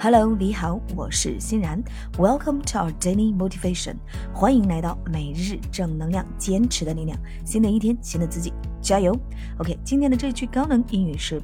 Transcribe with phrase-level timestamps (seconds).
[0.00, 1.82] Hello，你好，我是欣然。
[2.18, 3.96] Welcome to our daily motivation，
[4.32, 7.18] 欢迎来到每日正能量，坚持的力量。
[7.44, 8.52] 新的一天，新的自己，
[8.82, 9.18] 加油！
[9.58, 11.40] OK，今天的这句高能英语是：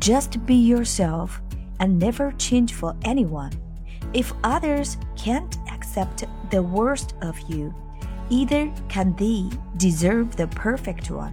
[0.00, 1.32] Just be yourself
[1.78, 3.50] and never change for anyone.
[4.12, 7.72] If others can't accept the worst of you,
[8.30, 11.32] either can they deserve the perfect one.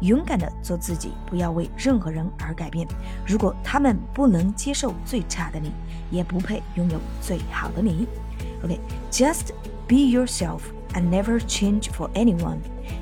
[0.00, 2.86] 勇敢的做自己，不要为任何人而改变。
[3.26, 5.72] 如果他们不能接受最差的你，
[6.10, 8.08] 也不配拥有最好的你。
[8.64, 9.52] OK，just
[9.86, 10.60] be yourself
[10.94, 12.58] and never change for anyone.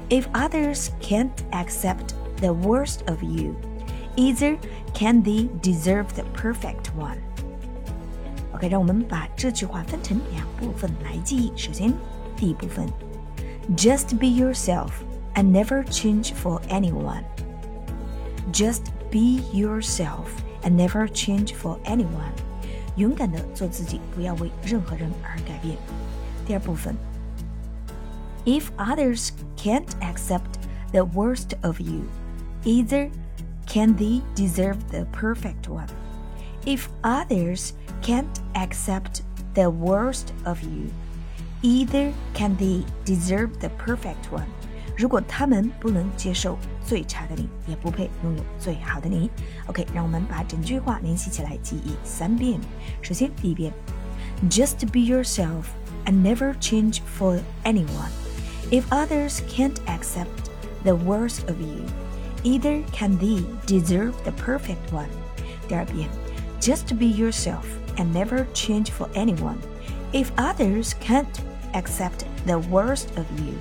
[0.09, 3.55] If others can't accept the worst of you,
[4.17, 4.59] either
[4.93, 7.19] can they deserve the perfect one.
[8.53, 11.53] OK，让我们把这句话分成两部分来记忆。
[11.57, 11.93] 首先，
[12.37, 12.87] 第一部分，
[13.77, 14.91] just be yourself
[15.35, 17.25] and never change for anyone.
[18.53, 22.33] Just be yourself and never change for anyone.
[22.97, 25.77] 勇敢的做自己，不要为任何人而改变。
[26.47, 26.97] 第二部分，
[28.45, 30.59] If others can't accept
[30.93, 32.03] the worst of you,
[32.65, 33.11] either
[33.67, 35.89] can they deserve the perfect one.
[36.65, 37.71] If others
[38.03, 39.23] can't accept
[39.55, 40.91] the worst of you,
[41.63, 44.47] either can they deserve the perfect one.
[44.97, 49.31] 如果他们不能接受最差的你，也不配拥有最好的你。
[49.67, 52.61] OK，让我们把整句话联系起来记忆三遍。
[53.01, 53.73] 首先，第一遍，
[54.51, 55.65] Just be yourself
[56.05, 58.11] and never change for anyone.
[58.71, 60.51] If others can't accept
[60.85, 61.85] the worst of you,
[62.43, 65.09] either can they deserve the perfect one.
[65.69, 66.09] 第二遍，
[66.61, 67.65] Just be yourself
[67.97, 69.57] and never change for anyone.
[70.13, 71.27] If others can't
[71.73, 73.55] accept the worst of you,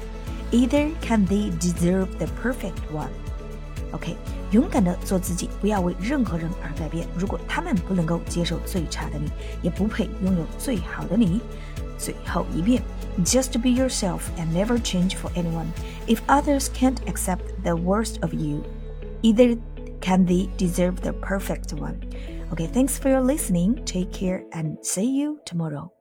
[0.53, 3.09] Either can they deserve the perfect one.
[3.91, 4.15] OK，
[4.51, 7.07] 勇敢的做自己，不要为任何人而改变。
[7.17, 11.41] 如果他们不能够接受最差的你，也不配拥有最好的你。
[11.97, 12.81] 最后一遍，
[13.25, 15.67] Just be yourself and never change for anyone.
[16.07, 18.63] If others can't accept the worst of you,
[19.21, 19.57] either
[19.99, 21.95] can they deserve the perfect one.
[22.53, 23.83] Okay, thanks for your listening.
[23.85, 25.91] Take care and see you tomorrow.